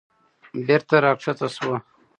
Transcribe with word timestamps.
بېرته 0.67 0.95
راکښته 1.03 1.47
شوه. 1.55 1.77